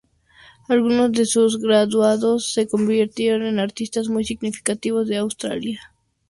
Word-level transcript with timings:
Algunos 0.67 1.11
de 1.11 1.27
sus 1.27 1.59
graduados 1.59 2.51
se 2.53 2.67
convirtieron 2.67 3.45
en 3.45 3.59
artistas 3.59 4.07
muy 4.09 4.23
significativos 4.25 5.07
en 5.11 5.17
Australia. 5.17 5.91